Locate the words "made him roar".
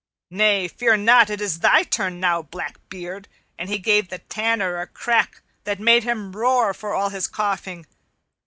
5.79-6.73